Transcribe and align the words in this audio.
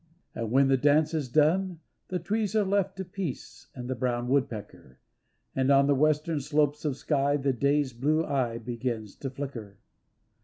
And 0.33 0.49
when 0.49 0.67
the 0.67 0.77
dance 0.77 1.13
is 1.13 1.29
done, 1.29 1.79
the 2.07 2.17
trees 2.17 2.55
Are 2.55 2.65
left 2.65 2.95
to 2.97 3.05
Peace 3.05 3.67
and 3.75 3.87
the 3.87 3.93
brown 3.93 4.27
woodpecker, 4.29 4.97
And 5.55 5.69
on 5.69 5.85
the 5.85 5.93
western 5.93 6.39
slopes 6.39 6.85
of 6.85 6.97
sky 6.97 7.37
The 7.37 7.53
day's 7.53 7.93
blue 7.93 8.25
eye 8.25 8.57
begins 8.57 9.15
to 9.17 9.29
flicker. 9.29 9.77